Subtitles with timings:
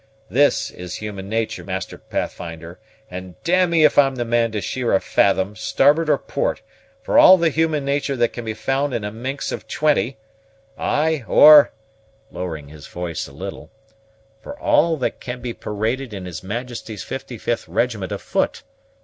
[0.31, 2.79] This is human natur', Master Pathfinder,
[3.11, 6.63] and d me if I'm the man to sheer a fathom, starboard or port,
[7.03, 10.17] for all the human natur' that can be found in a minx of twenty
[10.75, 11.71] ay, or"
[12.31, 13.69] (lowering his voice a little)
[14.41, 18.63] "for all that can be paraded in his Majesty's 55th regiment of foot.